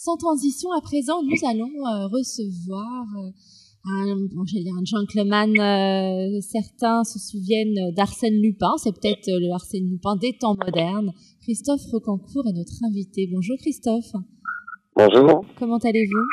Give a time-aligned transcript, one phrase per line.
[0.00, 3.30] Sans transition, à présent, nous allons euh, recevoir euh,
[3.84, 5.50] un, bon, dire un gentleman.
[5.58, 8.74] Euh, certains se souviennent d'Arsène Lupin.
[8.76, 11.12] C'est peut-être le Arsène Lupin des temps modernes.
[11.42, 13.28] Christophe Rocancourt est notre invité.
[13.32, 14.12] Bonjour Christophe.
[14.94, 15.44] Bonjour.
[15.58, 16.26] Comment allez-vous?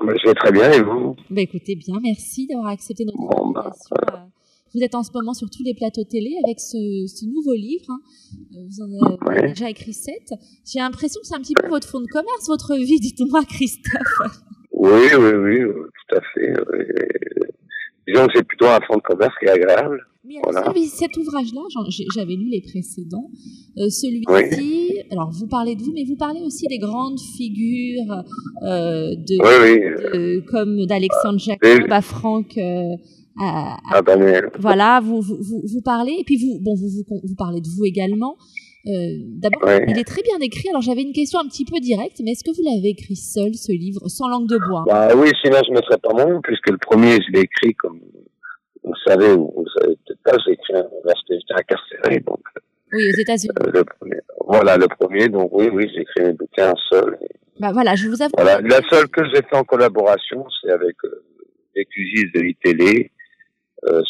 [0.00, 1.14] Je vais très bien et vous?
[1.30, 4.32] Bah, Écoutez bien, merci d'avoir accepté notre bon, bah, invitation.
[4.74, 7.86] Vous êtes en ce moment sur tous les plateaux télé avec ce, ce nouveau livre.
[7.88, 8.00] Hein.
[8.56, 10.32] Euh, vous en avez déjà écrit sept.
[10.66, 14.20] J'ai l'impression que c'est un petit peu votre fond de commerce, votre vie, dites-moi, Christophe.
[14.72, 16.52] Oui, oui, oui, tout à fait.
[18.06, 20.04] Disons que c'est plutôt un fond de commerce qui est agréable.
[20.26, 20.72] Mais voilà.
[20.86, 21.60] cet ouvrage-là,
[22.14, 23.30] j'avais lu les précédents.
[23.78, 28.24] Euh, Celui-ci, alors vous parlez de vous, mais vous parlez aussi des grandes figures
[28.62, 29.80] euh, de, oui, oui.
[30.12, 32.56] de, comme d'Alexandre Jacob à Franck.
[32.56, 32.96] Euh,
[33.38, 34.50] à, à, Daniel.
[34.58, 37.84] Voilà, vous, vous, vous, parlez, et puis vous, bon, vous, vous, vous parlez de vous
[37.84, 38.36] également.
[38.86, 39.84] Euh, D'abord, ouais.
[39.88, 40.68] il est très bien écrit.
[40.68, 43.54] Alors, j'avais une question un petit peu directe, mais est-ce que vous l'avez écrit seul,
[43.54, 44.84] ce livre, sans langue de bois?
[44.86, 47.74] Bah oui, sinon je ne mettrais pas mon nom, puisque le premier, je l'ai écrit
[47.74, 48.00] comme
[48.84, 52.40] vous savez, ou vous savez peut-être pas, j'ai écrit lorsque j'étais incarcéré, donc.
[52.92, 53.54] Oui, aux États-Unis.
[53.66, 53.84] Euh, le.
[54.46, 57.16] Voilà, le premier, donc oui, oui, j'ai écrit mes bouquins seul.
[57.22, 57.34] Et...
[57.58, 58.34] Bah voilà, je vous avoue.
[58.36, 61.24] Voilà, la seule que j'ai fait en collaboration, c'est avec euh,
[61.74, 61.84] les
[62.34, 63.13] de l'ITélé, euh,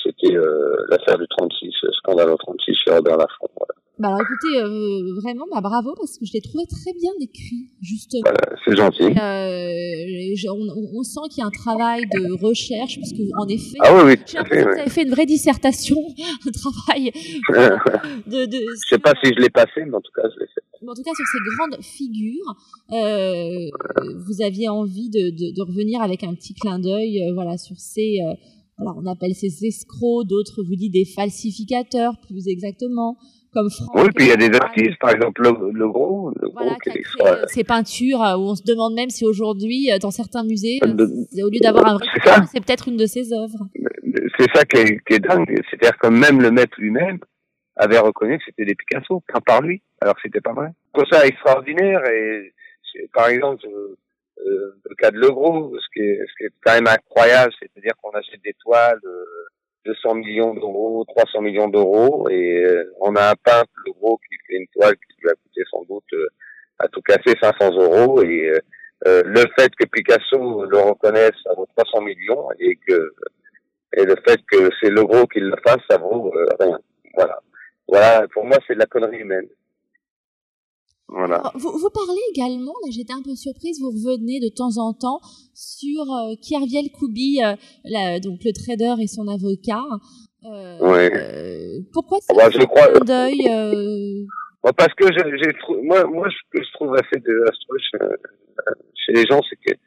[0.03, 3.49] c'était euh, l'affaire du 36, scandale au 36 chez Robert Laffont.
[3.57, 3.75] Voilà.
[3.97, 7.71] Bah alors écoutez, euh, vraiment, bah bravo parce que je l'ai trouvé très bien écrit,
[7.81, 8.23] justement.
[8.25, 9.05] Voilà, c'est gentil.
[9.05, 13.79] Euh, on, on, sent qu'il y a un travail de recherche parce que en effet,
[13.81, 15.97] ah oui, oui, j'ai l'impression que vous avez fait une vraie dissertation,
[16.45, 17.13] un travail.
[18.27, 20.47] de, de, je sais pas si je l'ai passé, mais en tout cas, je l'ai
[20.47, 20.63] fait.
[20.87, 22.57] En tout cas, sur ces grandes figures,
[22.93, 23.71] euh,
[24.27, 27.79] vous aviez envie de, de, de, revenir avec un petit clin d'œil, euh, voilà, sur
[27.79, 28.19] ces
[28.79, 33.17] alors on appelle ces escrocs, d'autres vous disent des falsificateurs, plus exactement,
[33.53, 33.97] comme Franck.
[33.97, 36.81] Oui, puis il y a des artistes, par exemple le, le gros, le voilà, gros
[36.81, 37.47] qui est extra...
[37.47, 41.87] ces peintures où on se demande même si aujourd'hui, dans certains musées, au lieu d'avoir
[41.87, 42.07] un vrai
[42.51, 43.69] c'est, peut-être une de ses œuvres.
[44.39, 47.19] C'est ça qui est, qui est dingue, c'est-à-dire que même le maître lui-même
[47.77, 50.69] avait reconnu que c'était des Picasso, peint par lui, alors que c'était pas vrai.
[50.93, 52.53] Pour ça extraordinaire et
[53.13, 53.67] par exemple,
[54.39, 57.93] euh, le cas de Legros, ce qui est, ce qui est quand même incroyable, c'est-à-dire
[58.03, 59.25] qu'on achète des toiles euh,
[59.85, 64.57] 200 millions d'euros, 300 millions d'euros, et euh, on a un peintre Legros qui fait
[64.57, 66.29] une toile qui lui a coûté sans doute euh,
[66.79, 68.51] à tout casser 500 euros, et
[69.07, 73.15] euh, le fait que Picasso le reconnaisse, ça vaut 300 millions, et que
[73.97, 76.79] et le fait que c'est Legros qui le fasse, ça vaut rien.
[77.15, 77.41] Voilà.
[77.87, 79.47] Voilà, pour moi, c'est de la connerie humaine.
[81.17, 81.43] Voilà.
[81.55, 85.21] Vous, vous, parlez également, là j'étais un peu surprise, vous revenez de temps en temps
[85.55, 87.55] sur euh, Kierviel Koubi, euh,
[87.85, 89.85] la, donc le trader et son avocat.
[90.45, 92.89] Euh, euh, pourquoi c'est bah, je crois...
[93.01, 93.45] deuil
[94.65, 95.53] bah, Parce que j'ai
[95.85, 97.99] moi, moi, ce que je trouve assez désastreux chez,
[99.07, 99.79] chez les gens, c'est que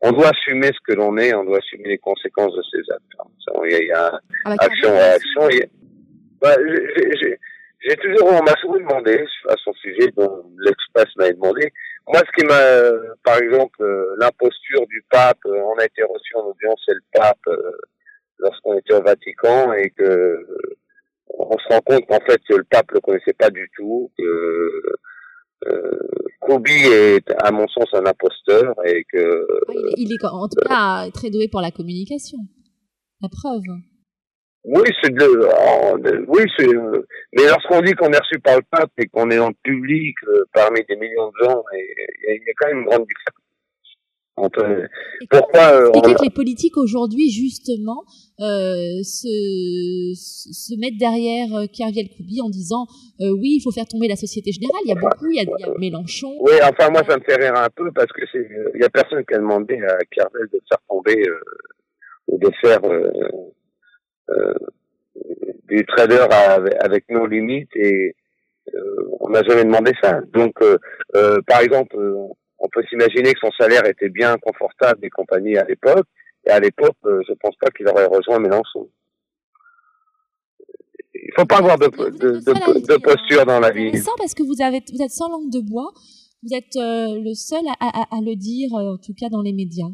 [0.00, 3.04] on doit assumer ce que l'on est, on doit assumer les conséquences de ses actes.
[3.66, 5.48] Il y a, il y a ah, bah, action, réaction.
[5.50, 5.66] Il y a...
[6.40, 6.56] bah,
[7.80, 11.72] j'ai toujours, on m'a souvent demandé à son sujet, dont l'Express m'a demandé.
[12.06, 16.34] Moi, ce qui m'a, par exemple, euh, l'imposture du pape, euh, on a été reçu
[16.36, 17.72] en audience chez le pape euh,
[18.38, 20.46] lorsqu'on était au Vatican et que
[21.38, 24.82] on se rend compte qu'en fait le pape le connaissait pas du tout, que
[25.66, 25.98] euh,
[26.40, 29.46] Kobi est, à mon sens, un imposteur et que.
[29.96, 32.38] Il est en tout cas très doué pour la communication.
[33.20, 33.62] La preuve.
[34.64, 38.56] Oui, c'est de, oh, de, oui, c'est, euh, mais lorsqu'on dit qu'on est reçu par
[38.56, 41.78] le pape et qu'on est en public euh, parmi des millions de gens, il
[42.28, 43.40] y, y, a quand même une grande différence.
[44.48, 44.88] Peut,
[45.28, 46.00] pourquoi euh, on...
[46.00, 48.04] que les politiques aujourd'hui justement
[48.40, 52.86] euh, se, se mettent derrière euh, Kerviel Koubi en disant
[53.20, 55.40] euh, oui il faut faire tomber la société générale il y a beaucoup il y
[55.40, 58.10] a, il y a Mélenchon oui enfin moi ça me fait rire un peu parce
[58.12, 61.22] que c'est il y a personne qui a demandé à Kerviel de faire tomber
[62.28, 63.10] ou de faire euh,
[65.68, 66.26] du trader
[66.80, 68.14] avec nos limites et
[68.74, 70.20] euh, on n'a jamais demandé ça.
[70.32, 71.96] Donc, euh, par exemple,
[72.58, 76.06] on peut s'imaginer que son salaire était bien confortable des compagnies à l'époque.
[76.46, 78.88] Et à l'époque, je pense pas qu'il aurait rejoint Mélenchon.
[81.14, 83.90] Il faut pas avoir de, de, de, de posture dans la vie.
[83.94, 85.90] C'est parce que vous avez, vous êtes sans langue de bois.
[86.42, 89.90] Vous êtes le seul à, à, à, le dire, en tout cas dans les médias.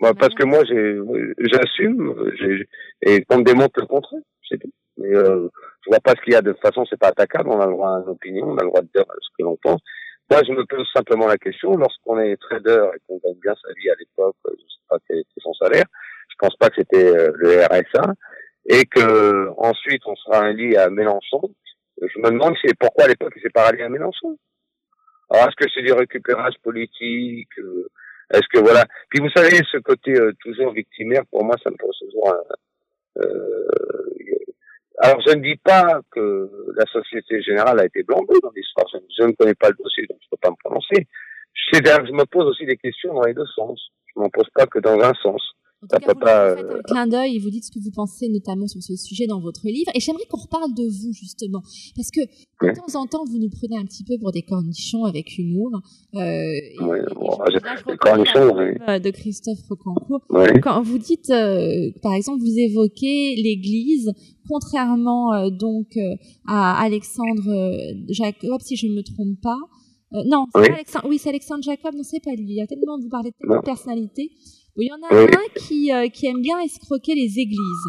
[0.00, 0.62] Bah, parce que moi,
[1.38, 2.14] j'assume,
[3.02, 4.72] et qu'on me démontre le contraire, c'est tout.
[4.98, 5.48] Mais euh,
[5.84, 7.66] je vois pas ce qu'il y a de toute façon, c'est pas attaquable, on a
[7.66, 9.80] le droit à une opinion, on a le droit de dire ce que l'on pense.
[10.30, 13.72] Moi, je me pose simplement la question, lorsqu'on est trader et qu'on gagne bien sa
[13.74, 15.84] vie à l'époque, je sais pas quel était son salaire,
[16.28, 18.14] je pense pas que c'était euh, le RSA,
[18.68, 21.42] et que ensuite on sera un lit à Mélenchon,
[22.02, 24.36] je me demande si pourquoi à l'époque il s'est pas rallié à Mélenchon.
[25.30, 27.88] Alors, est-ce que c'est du récupérage politique euh,
[28.32, 31.76] Est-ce que voilà Puis vous savez, ce côté euh, toujours victimaire, pour moi, ça me
[31.76, 33.22] pose toujours un.
[33.22, 33.68] Euh,
[34.98, 38.86] alors, je ne dis pas que la Société Générale a été blanche dans l'histoire.
[38.92, 41.06] Je, je, ne connais pas le dossier, donc je ne peux pas me prononcer.
[41.54, 43.90] Je me pose aussi des questions dans les deux sens.
[44.14, 45.42] Je m'en pose pas que dans un sens.
[45.82, 47.90] En tout cas, vous, pas, faites un clin d'œil et vous dites ce que vous
[47.90, 49.90] pensez notamment sur ce sujet dans votre livre.
[49.94, 51.62] Et j'aimerais qu'on reparle de vous justement,
[51.94, 55.04] parce que de temps en temps, vous nous prenez un petit peu pour des cornichons
[55.04, 55.70] avec humour.
[56.14, 59.00] Euh, oui, bon, et, là, je cornichons, oui.
[59.00, 60.26] de Christophe Rocancourt.
[60.62, 64.10] Quand vous dites, euh, par exemple, vous évoquez l'Église,
[64.48, 69.58] contrairement euh, donc euh, à Alexandre euh, Jacob, si je ne me trompe pas.
[70.14, 72.46] Euh, non, oui, Alexandre, oui c'est Alexandre Jacob, non c'est pas lui.
[72.48, 74.30] Il y a tellement, vous parlez de tellement de personnalités.
[74.76, 75.30] Il y en a oui.
[75.32, 77.88] un qui, euh, qui aime bien escroquer les églises.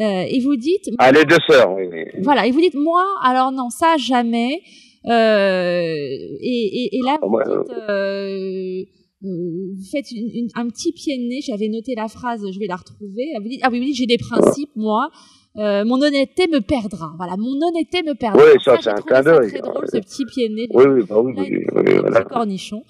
[0.00, 0.90] Euh, et vous dites.
[0.98, 1.86] Ah, les deux sœurs, oui.
[2.22, 4.60] Voilà, et vous dites, moi, alors non, ça, jamais.
[5.06, 5.94] Euh,
[6.40, 8.82] et, et, et, là, vous dites, euh,
[9.22, 12.66] vous faites une, une, un petit pied de nez, j'avais noté la phrase, je vais
[12.66, 13.26] la retrouver.
[13.40, 15.10] Vous dites, ah oui, oui, j'ai des principes, moi.
[15.56, 17.12] Euh, mon honnêteté me perdra.
[17.16, 18.42] Voilà, mon honnêteté me perdra.
[18.42, 19.50] Oui, ça, ça c'est un clin d'œil.
[19.50, 20.66] C'est très drôle, ce petit pied de nez.
[20.74, 22.22] Oui, oui, bah oui, oui, oui, oui, voilà.
[22.24, 22.82] cornichon.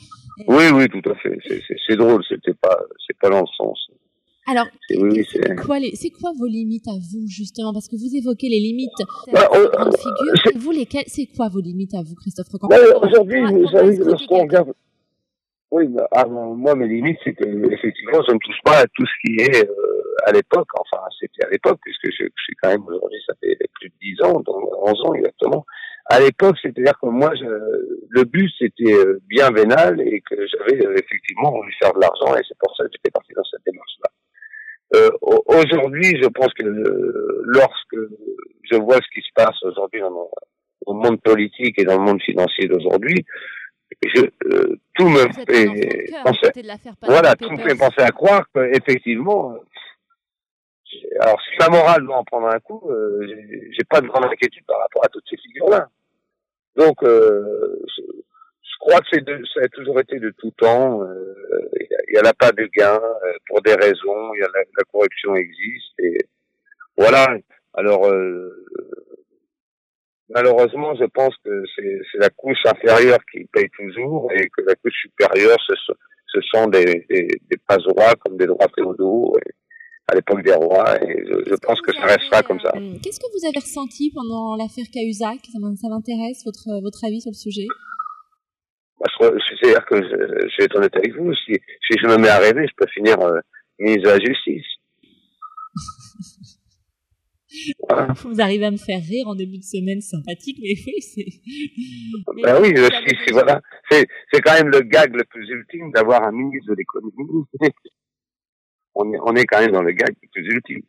[0.48, 1.38] Oui, oui, tout à fait.
[1.86, 3.88] C'est drôle, c'était pas, c'est pas dans le sens.
[4.46, 7.72] Alors, oui, c'est quoi, les, quoi vos limites à vous, justement?
[7.72, 8.90] Parce que vous évoquez les limites
[9.32, 10.60] bah, de grande figure.
[10.60, 14.72] Vous, lesquelles C'est quoi vos limites à vous, Christophe bah, Aujourd'hui, vous savez, lorsqu'on regarde...
[15.70, 19.06] Oui, bah, avant, moi, mes limites, c'est que, effectivement, je ne touche pas à tout
[19.06, 20.68] ce qui est euh, à l'époque.
[20.78, 23.94] Enfin, c'était à l'époque, puisque je, je, suis quand même aujourd'hui, ça fait plus de
[24.00, 25.64] 10 ans, donc 11 ans exactement.
[26.06, 27.46] À l'époque, c'est-à-dire que moi, je,
[28.10, 32.36] le but, c'était euh, bien vénal et que j'avais euh, effectivement voulu faire de l'argent
[32.36, 34.10] et c'est pour ça que j'étais parti dans cette démarche-là.
[34.94, 35.10] Euh,
[35.46, 37.96] aujourd'hui, je pense que euh, lorsque
[38.70, 40.10] je vois ce qui se passe aujourd'hui dans,
[40.86, 43.24] dans le monde politique et dans le monde financier d'aujourd'hui,
[44.04, 44.22] je,
[44.52, 45.66] euh, tout me fait
[46.22, 46.50] penser,
[47.02, 49.56] voilà, tout me fait penser à croire qu'effectivement,
[51.20, 53.26] alors si ma morale doit en prendre un coup, euh,
[53.70, 55.88] j'ai pas de grande inquiétude par rapport à toutes ces figures-là.
[56.76, 59.24] Donc, euh, je, crois que c'est
[59.54, 61.02] ça a toujours été de tout temps.
[61.02, 61.34] Euh,
[62.08, 64.34] il n'y en a pas de gain euh, pour des raisons.
[64.34, 66.18] Il y a la, la, corruption existe et
[66.96, 67.38] voilà.
[67.74, 68.66] Alors euh,
[70.28, 74.94] malheureusement, je pense que c'est la couche inférieure qui paye toujours et que la couche
[75.00, 75.74] supérieure, ce,
[76.26, 79.34] ce sont des, des, des droits comme des droits féodaux.
[79.46, 79.53] Et,
[80.06, 82.72] à l'époque des rois, et je, je pense que, que ça restera comme ça.
[82.76, 85.40] Euh, Qu'est-ce que vous avez ressenti pendant l'affaire Cahuzac?
[85.50, 87.66] Ça m'intéresse, votre, votre avis sur le sujet
[89.00, 92.28] bah, C'est-à-dire que je, je vais être honnête avec vous, si, si je me mets
[92.28, 93.40] à rêver, je peux finir euh,
[93.78, 94.66] ministre de la Justice.
[97.88, 98.12] Voilà.
[98.24, 101.26] Vous arrivez à me faire rire en début de semaine sympathique, mais oui, c'est.
[102.42, 103.60] Ben oui, je, voilà.
[103.90, 107.44] C'est quand même le gag le plus ultime d'avoir un ministre de l'économie
[108.94, 110.82] on est, on est quand même dans le gag le plus ultime.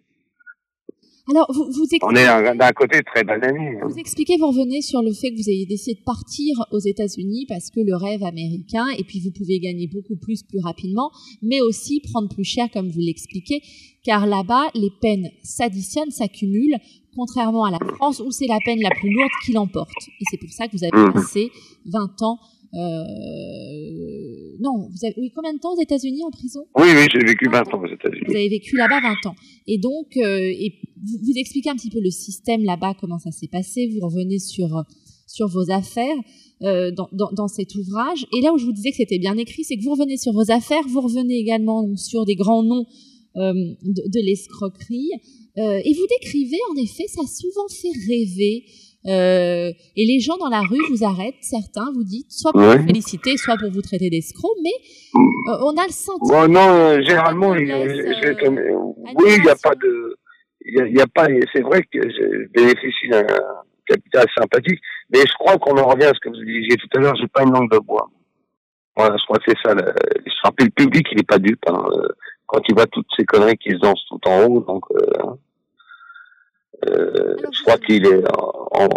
[1.28, 3.80] Alors, vous, vous on est d'un côté très banané.
[3.82, 3.88] Hein.
[3.90, 7.48] Vous expliquez, vous revenez sur le fait que vous ayez décidé de partir aux États-Unis
[7.50, 11.10] parce que le rêve américain, et puis vous pouvez gagner beaucoup plus plus rapidement,
[11.42, 13.62] mais aussi prendre plus cher, comme vous l'expliquez,
[14.04, 16.78] car là-bas, les peines s'additionnent, s'accumulent,
[17.16, 19.90] contrairement à la France où c'est la peine la plus lourde qui l'emporte.
[20.22, 21.14] Et c'est pour ça que vous avez mmh.
[21.14, 21.50] passé
[21.86, 22.38] 20 ans
[22.76, 26.66] euh, non, vous avez oui, combien de temps aux États-Unis en prison?
[26.76, 28.26] Oui, oui, j'ai vécu 20 ans aux États-Unis.
[28.28, 29.36] Vous avez vécu là-bas 20 ans.
[29.68, 33.32] Et donc, euh, et vous, vous, expliquez un petit peu le système là-bas, comment ça
[33.32, 33.88] s'est passé.
[33.88, 34.84] Vous revenez sur
[35.28, 36.16] sur vos affaires
[36.64, 38.26] euh, dans, dans, dans, cet ouvrage.
[38.38, 40.34] Et là où je vous disais que c'était bien écrit, c'est que vous revenez sur
[40.34, 42.86] vos affaires, vous revenez également sur des grands noms
[43.36, 45.10] de, de l'escroquerie.
[45.58, 48.66] Et vous décrivez, en effet, ça a souvent fait rêver.
[49.08, 52.88] Euh, et les gens dans la rue vous arrêtent, certains vous dites, soit pour vous
[52.88, 54.74] féliciter, soit pour vous traiter d'escroc, mais
[55.16, 56.42] euh, on a le sentiment.
[56.42, 57.86] Bon, non, généralement, il, euh,
[59.18, 60.18] oui, il n'y a pas de,
[60.66, 63.28] il y a, a, pas, c'est vrai que je bénéficie d'un
[63.86, 64.80] capital sympathique,
[65.14, 67.28] mais je crois qu'on en revient à ce que vous disiez tout à l'heure, j'ai
[67.28, 68.10] pas une langue de bois.
[68.98, 69.76] Voilà, je crois que c'est ça.
[69.78, 71.62] Je rappelle, le public, il n'est pas dupe.
[71.68, 71.84] Hein,
[72.48, 74.84] quand il voit toutes ces conneries qui se dansent tout en haut, donc.
[76.90, 78.88] Euh, je crois qu'il est en, en,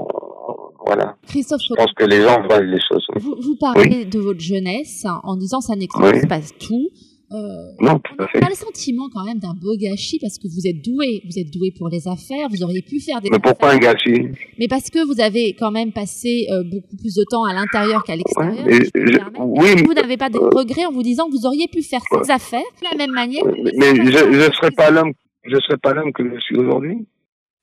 [0.86, 1.16] voilà.
[1.26, 3.06] Christophe, je pense que les gens voient les choses.
[3.16, 4.06] Vous, vous parlez oui.
[4.06, 6.28] de votre jeunesse en disant ça n'explique oui.
[6.28, 6.88] pas tout.
[7.30, 7.36] Euh,
[7.80, 8.38] non, tout à fait.
[8.42, 11.38] On a le sentiment quand même d'un beau gâchis parce que vous êtes doué, vous
[11.38, 13.28] êtes doué pour les affaires, vous auriez pu faire des.
[13.30, 14.28] Mais pourquoi un gâchis?
[14.58, 18.02] Mais parce que vous avez quand même passé euh, beaucoup plus de temps à l'intérieur
[18.02, 18.66] qu'à l'extérieur.
[18.66, 21.68] Ouais, je, oui, vous n'avez pas de euh, regrets en vous disant que vous auriez
[21.68, 23.44] pu faire ces affaires de la même manière.
[23.44, 25.12] Mais, mais je ne serais pas l'homme,
[25.44, 27.06] je serais pas l'homme que je suis aujourd'hui.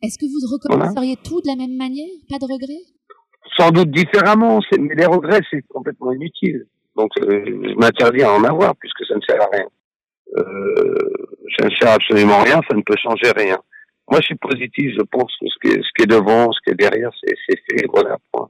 [0.01, 1.29] Est-ce que vous recommenceriez voilà.
[1.29, 2.09] tout de la même manière?
[2.29, 2.85] Pas de regrets?
[3.57, 6.67] Sans doute différemment, mais les regrets, c'est complètement inutile.
[6.95, 9.67] Donc, euh, je m'interdis à en avoir puisque ça ne sert à rien.
[10.37, 11.13] Euh,
[11.57, 13.57] ça ne sert absolument à rien, ça ne peut changer rien.
[14.09, 16.59] Moi, je suis positif, je pense que ce qui est, ce qui est devant, ce
[16.63, 17.35] qui est derrière, c'est
[17.69, 18.49] fait, voilà, point.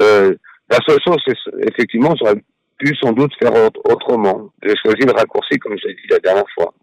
[0.00, 0.34] Euh,
[0.68, 1.34] la seule chose, c'est
[1.68, 2.40] effectivement, j'aurais
[2.78, 3.52] pu sans doute faire
[3.84, 4.50] autrement.
[4.62, 6.74] J'ai choisi le raccourci, comme j'ai dit la dernière fois.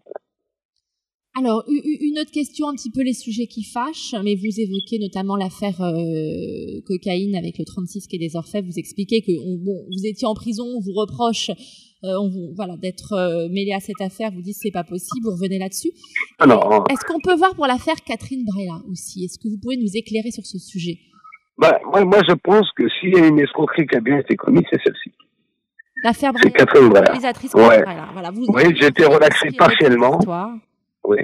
[1.36, 5.36] Alors, une autre question, un petit peu les sujets qui fâchent, mais vous évoquez notamment
[5.36, 8.66] l'affaire euh, cocaïne avec le 36 qui est des Orfèvres.
[8.66, 9.32] Vous expliquez que
[9.64, 11.50] bon, vous étiez en prison, on vous reproche
[12.04, 14.30] euh, on vous, voilà, d'être euh, mêlé à cette affaire.
[14.30, 15.88] Vous dites c'est pas possible, vous revenez là-dessus.
[16.38, 19.24] Est-ce qu'on peut voir pour l'affaire Catherine Brella aussi?
[19.24, 20.98] Est-ce que vous pouvez nous éclairer sur ce sujet?
[21.56, 24.36] Bah, moi, moi, je pense que s'il y a une escroquerie qui a bien été
[24.36, 25.12] commise, c'est celle-ci.
[26.02, 26.50] L'affaire Brella.
[26.50, 27.12] Catherine Brella.
[27.14, 27.84] Ouais.
[28.12, 30.18] Voilà, vous, oui, j'ai été relaxé partiellement.
[31.04, 31.18] Oui,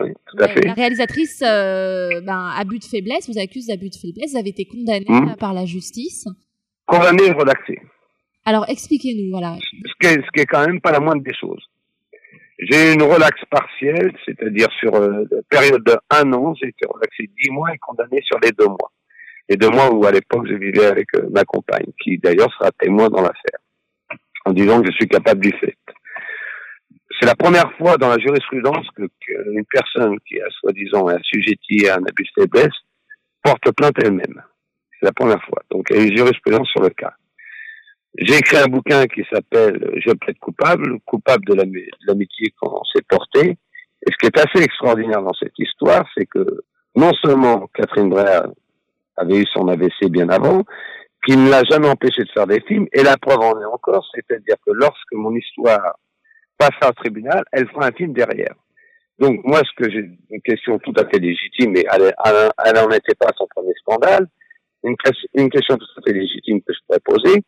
[0.00, 0.60] oui, tout à fait.
[0.60, 4.64] La réalisatrice, euh, ben, abus de faiblesse, vous accuse d'abus de faiblesse, vous avez été
[4.64, 5.36] condamné hmm.
[5.38, 6.26] par la justice.
[6.86, 7.78] Condamné et relaxé.
[8.44, 9.56] Alors, expliquez-nous, voilà.
[9.60, 11.62] Ce qui, est, ce qui est quand même pas la moindre des choses.
[12.58, 17.28] J'ai une relaxe partielle, c'est-à-dire sur euh, une période de un an, j'ai été relaxé
[17.40, 18.92] dix mois et condamné sur les deux mois.
[19.48, 22.70] Les deux mois où à l'époque je vivais avec euh, ma compagne, qui d'ailleurs sera
[22.72, 23.58] témoin dans l'affaire,
[24.44, 25.76] en disant que je suis capable du fait
[27.22, 31.94] c'est la première fois dans la jurisprudence que, qu'une personne qui a soi-disant assujettie à
[31.94, 32.74] un abus de faiblesse
[33.44, 34.42] porte plainte elle-même.
[34.98, 35.62] C'est la première fois.
[35.70, 37.12] Donc il y a une jurisprudence sur le cas.
[38.18, 41.54] J'ai écrit un bouquin qui s'appelle Je plaide coupable, coupable de
[42.08, 43.56] l'amitié qu'on s'est porté.
[44.04, 46.64] Et ce qui est assez extraordinaire dans cette histoire, c'est que
[46.96, 48.52] non seulement Catherine Brea
[49.16, 50.64] avait eu son AVC bien avant,
[51.24, 54.04] qui ne l'a jamais empêché de faire des films, et la preuve en est encore,
[54.12, 55.94] c'est-à-dire que lorsque mon histoire
[56.62, 58.54] passe au tribunal, elle fera un film derrière.
[59.18, 63.14] Donc moi, ce que j'ai une question tout à fait légitime, mais elle n'en était
[63.14, 64.26] pas à son premier scandale,
[64.84, 64.96] une,
[65.34, 67.42] une, question tout à fait légitime que je pourrais poser,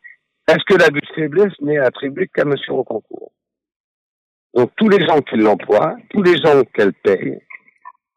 [0.47, 2.53] est-ce que l'abus de faiblesse n'est attribué qu'à M.
[2.69, 3.31] Rocancourt
[4.53, 7.39] Donc tous les gens qui l'emploient, tous les gens qu'elle paye,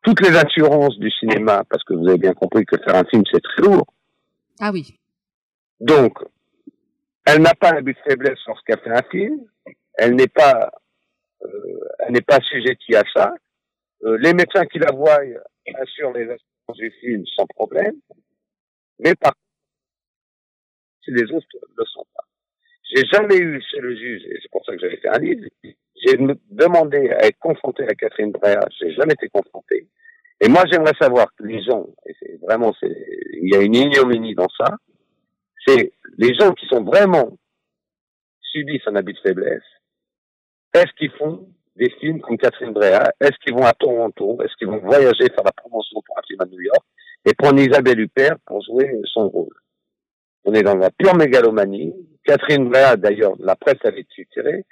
[0.02, 3.25] toutes les assurances du cinéma, parce que vous avez bien compris que faire un film,
[3.33, 3.87] c'est très lourd.
[4.61, 4.99] Ah oui.
[5.81, 6.19] Donc,
[7.25, 9.40] elle n'a pas l'abus de faiblesse lorsqu'elle fait un film,
[9.95, 10.71] elle n'est pas
[11.40, 13.33] elle n'est pas assujettie à ça.
[14.04, 15.21] Euh, les médecins qui la voient
[15.75, 17.97] assurent les assurances du film sans problème,
[18.99, 19.33] mais par
[21.04, 22.25] si les autres ne le sont pas.
[22.85, 25.47] J'ai jamais eu chez le juge, et c'est pour ça que j'avais fait un livre,
[25.62, 26.16] j'ai
[26.50, 29.88] demandé à être confronté à Catherine Brea, j'ai jamais été confronté.
[30.40, 32.95] Et moi, j'aimerais savoir que les gens, et c'est vraiment, c'est,
[33.33, 34.76] il y a une ignominie dans ça,
[35.66, 37.37] c'est les gens qui sont vraiment
[38.40, 39.62] subissent un habit de faiblesse,
[40.75, 43.11] est-ce qu'ils font des films comme Catherine Brea?
[43.21, 44.39] Est-ce qu'ils vont à Toronto?
[44.43, 46.85] Est-ce qu'ils vont voyager faire la promotion pour un film à New York?
[47.25, 49.55] Et prendre Isabelle Huppert pour jouer son rôle
[50.45, 51.93] On est dans la pure mégalomanie.
[52.25, 54.65] Catherine Brea, d'ailleurs, la presse avait tiré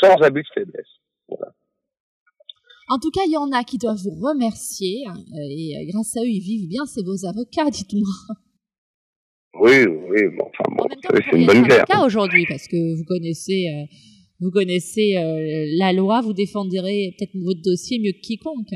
[0.00, 0.86] sans abus de faiblesse.
[1.28, 1.52] Voilà.
[2.90, 5.14] En tout cas, il y en a qui doivent vous remercier hein,
[5.50, 6.84] et euh, grâce à eux, ils vivent bien.
[6.84, 8.36] C'est vos avocats, dites-moi.
[9.60, 10.84] Oui, oui, bon, enfin bon,
[11.14, 11.86] c'est une bonne guerre.
[12.04, 13.86] aujourd'hui parce que vous connaissez euh,
[14.40, 18.74] vous connaissez euh, la loi, vous défendrez peut-être votre dossier mieux que quiconque.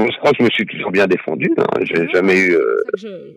[0.00, 1.50] Moi, je crois que je me suis toujours bien défendu.
[1.58, 1.66] Hein.
[1.82, 2.54] J'ai ah, jamais eu.
[2.54, 3.36] Euh,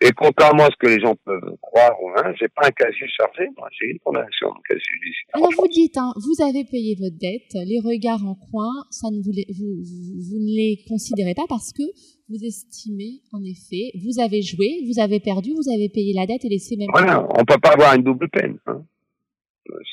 [0.00, 3.46] et, contrairement à ce que les gens peuvent croire, hein, j'ai pas un casier chargé.
[3.56, 5.30] Moi, j'ai une condamnation, un casier judiciaire.
[5.34, 9.22] Alors vous dites, hein, vous avez payé votre dette, les regards en coin, ça ne
[9.22, 11.84] vous, vous, vous, ne les considérez pas parce que
[12.28, 16.44] vous estimez, en effet, vous avez joué, vous avez perdu, vous avez payé la dette
[16.44, 16.88] et laissé même.
[16.92, 18.58] Voilà, on peut pas avoir une double peine.
[18.66, 18.84] Hein.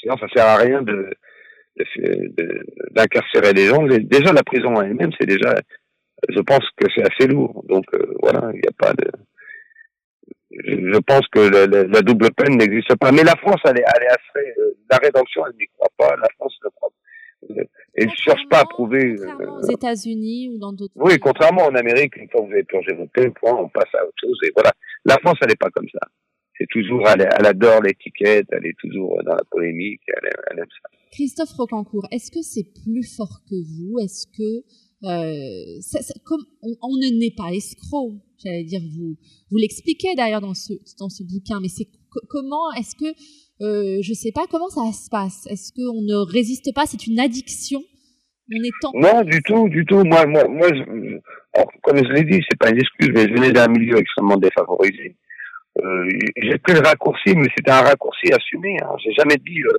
[0.02, 1.10] Sinon, ça sert à rien de
[2.92, 3.84] d'incarcérer les gens.
[3.84, 5.56] Déjà, la prison elle-même, c'est déjà,
[6.30, 7.64] je pense que c'est assez lourd.
[7.68, 9.10] Donc euh, voilà, il n'y a pas de.
[10.52, 13.12] Je pense que la, double peine n'existe pas.
[13.12, 14.60] Mais la France, elle est, elle est assez.
[14.60, 16.16] Euh, la rédemption, elle n'y croit pas.
[16.18, 17.64] La France ne croit pas.
[17.96, 19.16] Elle ne cherche pas à prouver.
[19.16, 20.94] Contrairement aux États-Unis ou dans d'autres.
[20.96, 24.04] Oui, contrairement en Amérique, une fois que vous avez purgé votre peine, on passe à
[24.04, 24.38] autre chose.
[24.44, 24.72] Et voilà.
[25.06, 26.06] La France, elle n'est pas comme ça
[26.62, 30.90] c'est toujours, elle, adore l'étiquette, elle est toujours dans la polémique, elle, aime ça.
[31.12, 34.00] Christophe Rocancourt, est-ce que c'est plus fort que vous?
[34.00, 34.64] Est-ce que
[35.04, 38.14] euh, comme on, ne n'est pas escroc,
[38.44, 39.16] j'allais dire, vous,
[39.50, 41.88] vous l'expliquez d'ailleurs dans ce, dans ce bouquin, mais c'est
[42.30, 43.12] comment est-ce que,
[43.64, 45.48] euh, je sais pas, comment ça se passe?
[45.48, 46.86] Est-ce qu'on ne résiste pas?
[46.86, 47.82] C'est une addiction?
[48.54, 50.04] On est Non, du tout, du tout.
[50.04, 50.68] Moi, moi, moi
[51.84, 55.16] comme je l'ai dit, c'est pas une excuse, mais je venais d'un milieu extrêmement défavorisé.
[55.82, 58.78] Euh, j'ai pris le raccourci, mais c'était un raccourci assumé.
[58.82, 58.96] Hein.
[59.04, 59.62] J'ai jamais dit.
[59.62, 59.78] Euh,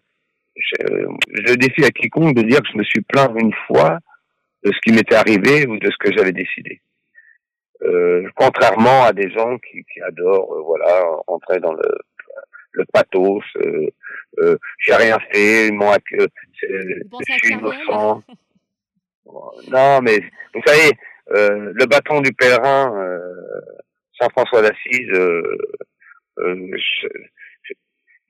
[0.57, 1.07] je,
[1.47, 3.99] je, défie à quiconque de dire que je me suis plaint une fois
[4.65, 6.81] de ce qui m'était arrivé ou de ce que j'avais décidé.
[7.85, 11.99] Euh, contrairement à des gens qui, qui adorent, euh, voilà, entrer dans le,
[12.73, 13.43] le pathos.
[13.57, 13.89] Euh,
[14.39, 16.27] euh J'ai rien fait, moi que
[16.63, 18.23] je suis innocent.
[19.69, 20.21] Non, mais
[20.55, 20.93] vous savez,
[21.31, 22.93] euh, le bâton du pèlerin,
[24.19, 25.11] Saint François d'Assise,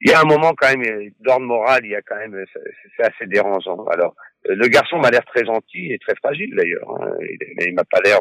[0.01, 2.45] il y a un moment quand même d'ordre moral, il y a quand même,
[2.97, 3.85] c'est assez dérangeant.
[3.87, 6.91] Alors, le garçon m'a l'air très gentil et très fragile d'ailleurs.
[7.01, 7.17] Hein.
[7.21, 8.19] Il, il m'a pas l'air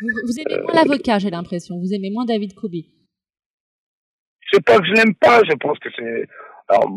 [0.00, 1.78] vous, aimez moins l'avocat, j'ai l'impression.
[1.78, 2.84] Vous aimez moins David Kobe.
[4.50, 6.26] C'est pas que je l'aime pas, je pense que c'est.
[6.68, 6.88] Alors,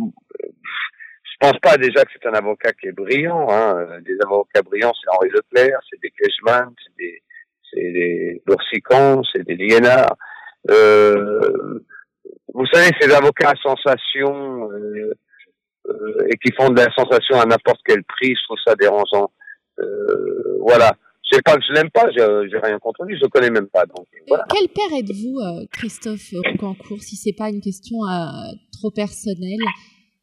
[0.42, 3.48] je pense pas déjà que c'est un avocat qui est brillant.
[3.50, 4.00] Hein.
[4.02, 7.22] Des avocats brillants, c'est Henri Leclerc, c'est des Keshman, c'est des,
[7.72, 8.42] c'est des
[9.34, 10.16] c'est des Liénards.
[10.72, 11.80] Euh,
[12.54, 15.14] vous savez, ces avocats à sensation euh,
[15.90, 19.32] euh, et qui font de la sensation à n'importe quel prix, je trouve ça dérangeant.
[19.80, 20.96] Euh, voilà.
[21.32, 23.86] C'est pas que je l'aime pas, j'ai rien contre lui, je le connais même pas.
[23.86, 24.46] Donc, voilà.
[24.50, 29.64] Quel père êtes-vous, euh, Christophe Rocancourt, si c'est pas une question euh, trop personnelle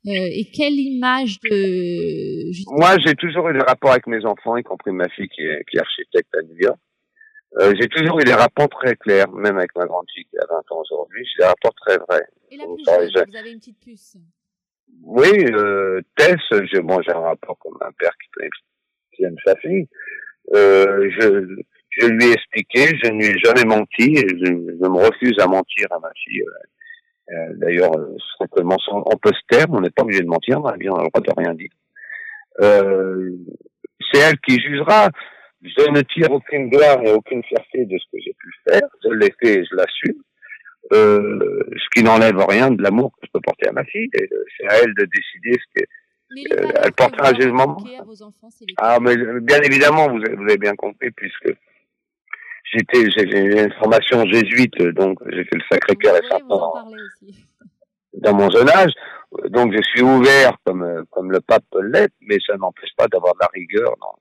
[0.07, 2.77] euh, Et quelle image de...
[2.79, 5.65] Moi, j'ai toujours eu des rapports avec mes enfants, y compris ma fille qui est,
[5.69, 6.79] qui est architecte à New York.
[7.59, 10.47] Euh, j'ai toujours eu des rapports très clairs, même avec ma grande fille qui a
[10.49, 12.27] 20 ans aujourd'hui, j'ai des rapports très vrais.
[12.51, 12.77] Et la vous
[13.37, 14.17] avez une petite puce
[15.03, 16.39] Oui, euh, Tess,
[16.73, 18.47] j'ai bon, un rapport comme un père qui,
[19.13, 19.89] qui aime sa fille.
[20.55, 24.89] Euh, je, je lui ai expliqué, je ne lui ai jamais menti, et je, je
[24.89, 26.43] me refuse à mentir à ma fille.
[26.43, 30.67] Euh, euh D'ailleurs, euh, on peut se taire, on n'est pas obligé de mentir, on
[30.67, 31.71] a le droit de rien dire.
[32.61, 33.31] Euh,
[34.13, 35.11] c'est elle qui jugera.
[35.63, 38.89] Je ne tire aucune gloire et aucune fierté de ce que j'ai pu faire.
[39.05, 40.23] Je l'ai fait et je l'assume.
[40.93, 44.09] Euh, ce qui n'enlève rien de l'amour que je peux porter à ma fille.
[44.13, 45.85] C'est à elle de décider ce que,
[46.55, 47.77] euh, elle portera un jugement.
[48.79, 51.53] Ah, mais bien évidemment, vous avez, vous avez bien compris, puisque
[52.73, 56.75] j'étais, j'ai une formation jésuite, donc j'ai fait le Sacré-Cœur récemment
[58.15, 58.93] dans mon jeune âge.
[59.51, 63.41] Donc je suis ouvert comme comme le pape l'est, mais ça n'empêche pas d'avoir de
[63.41, 64.19] la rigueur dans,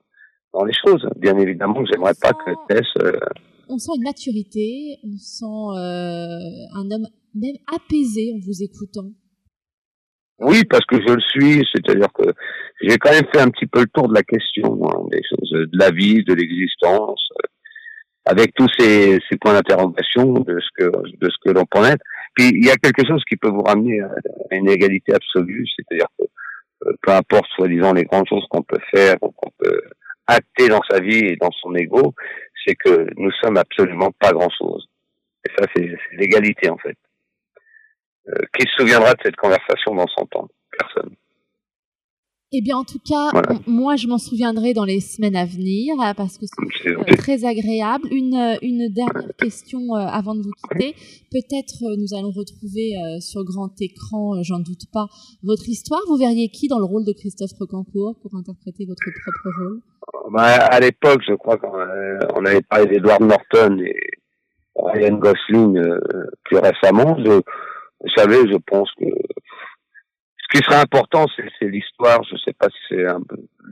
[0.54, 1.08] dans les choses.
[1.18, 2.88] Bien évidemment, j'aimerais pas que Tess.
[3.02, 3.20] Euh,
[3.68, 9.12] on sent une maturité, on sent euh, un homme même apaisé en vous écoutant.
[10.40, 12.24] Oui, parce que je le suis, c'est-à-dire que
[12.82, 15.52] j'ai quand même fait un petit peu le tour de la question, hein, des choses,
[15.52, 17.48] de la vie, de l'existence, euh,
[18.26, 22.02] avec tous ces, ces points d'interrogation de ce que de ce que l'on peut être.
[22.36, 24.10] Puis il y a quelque chose qui peut vous ramener à
[24.52, 26.26] une égalité absolue, c'est-à-dire que
[26.88, 29.82] euh, peu importe soi-disant les grandes choses qu'on peut faire ou qu'on peut
[30.30, 32.14] acter dans sa vie et dans son ego,
[32.66, 34.88] c'est que nous sommes absolument pas grand-chose.
[35.48, 36.98] Et ça, c'est l'égalité en fait.
[38.28, 41.16] Euh, qui se souviendra de cette conversation dans son temps Personne.
[42.52, 43.30] Eh bien, en tout cas,
[43.68, 47.46] moi, je m'en souviendrai dans les semaines à venir euh, parce que c'est euh, très
[47.46, 48.08] agréable.
[48.12, 50.96] Une, une dernière question avant de vous quitter.
[51.32, 55.06] Peut-être nous allons retrouver sur grand écran, j'en doute pas,
[55.44, 56.02] votre histoire.
[56.08, 59.82] Vous verriez qui dans le rôle de Christophe Recancourt pour interpréter votre propre rôle?
[60.32, 63.96] Bah, À l'époque, je crois qu'on avait parlé d'Edward Norton et
[64.76, 65.80] Ryan Gosling
[66.46, 67.16] plus récemment.
[67.24, 67.32] Je,
[68.02, 69.06] vous savez, je pense que
[70.52, 72.24] qui serait important, c'est l'histoire.
[72.24, 73.04] Je ne sais pas si c'est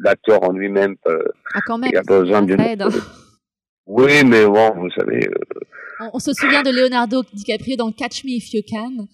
[0.02, 0.96] l'acteur en lui-même.
[1.08, 2.62] Euh, ah, quand même, il a besoin d'une.
[2.62, 2.90] Hein.
[3.88, 5.28] Oui, mais bon, vous savez.
[5.28, 9.08] Euh, on, se souvient de Leonardo DiCaprio dans Catch Me If You Can.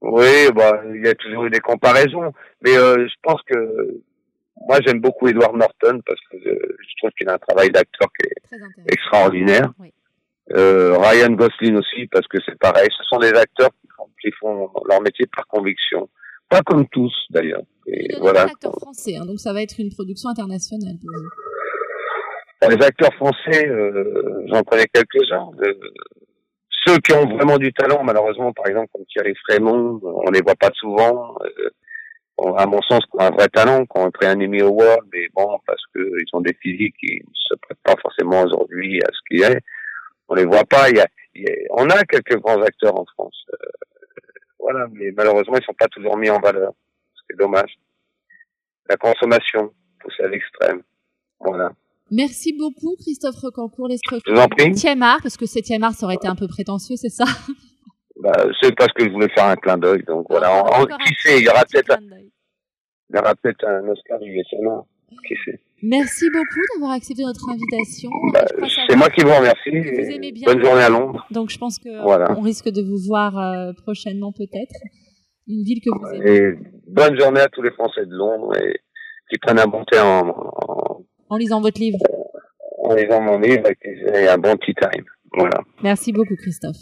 [0.00, 4.02] Oui, bah, il y a toujours eu des comparaisons, mais euh, je pense que
[4.68, 8.26] moi j'aime beaucoup Edward Norton parce que je trouve qu'il a un travail d'acteur qui
[8.26, 9.72] est extraordinaire.
[9.78, 9.92] Oui.
[10.54, 12.88] Euh, Ryan Gosling aussi parce que c'est pareil.
[12.96, 13.70] Ce sont des acteurs
[14.20, 16.08] qui font leur métier par conviction.
[16.48, 17.62] Pas comme tous, d'ailleurs.
[17.86, 18.42] Et voilà.
[18.42, 22.68] acteurs français, hein, donc ça va être une production internationale pour vous.
[22.68, 25.50] Les acteurs français, euh, j'en connais quelques-uns.
[26.86, 30.56] ceux qui ont vraiment du talent, malheureusement, par exemple, comme Thierry Frémont, on les voit
[30.56, 31.36] pas souvent.
[31.42, 31.70] Euh,
[32.56, 35.26] à mon sens, qui ont un vrai talent, qui ont pris un Emmy Award, mais
[35.34, 39.18] bon, parce qu'ils ont des physiques qui ne se prêtent pas forcément aujourd'hui à ce
[39.28, 39.58] qu'il y a.
[40.28, 40.90] On les voit pas.
[40.90, 41.06] Il y a,
[41.70, 43.46] on a quelques grands acteurs en France.
[43.52, 43.56] Euh,
[44.66, 46.72] voilà, mais malheureusement, ils sont pas toujours mis en valeur.
[47.28, 47.78] C'est dommage.
[48.88, 50.82] La consommation poussée à l'extrême.
[51.38, 51.70] Voilà.
[52.10, 54.64] Merci beaucoup, Christophe Recancourt, les Je vous en prie.
[54.64, 57.26] Septième art, parce que septième art, ça aurait été un peu prétentieux, c'est ça?
[58.18, 60.48] Bah, C'est parce que je voulais faire un clin d'œil, donc voilà.
[60.50, 64.42] Ah, qui sait, il y aura peut-être un, il y aura peut-être un Oscar du
[65.28, 65.60] qui sait?
[65.82, 68.10] Merci beaucoup d'avoir accepté notre invitation.
[68.32, 68.44] Bah,
[68.88, 69.70] c'est moi qui vous remercie.
[70.44, 71.26] Bonne journée à Londres.
[71.30, 74.74] Donc je pense qu'on risque de vous voir euh, prochainement peut-être.
[75.48, 76.36] Une ville que vous aimez.
[76.36, 76.52] Et
[76.88, 78.80] bonne journée à tous les Français de Londres et
[79.30, 80.34] qui prennent un bon thé en,
[81.28, 81.98] en, lisant votre livre.
[82.82, 83.68] En lisant mon livre
[84.14, 85.04] et un bon tea time.
[85.36, 85.60] Voilà.
[85.82, 86.76] Merci beaucoup, Christophe.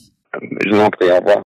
[0.65, 1.43] Je vous en prie, au revoir.